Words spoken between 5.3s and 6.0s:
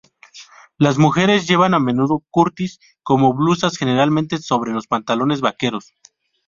vaqueros.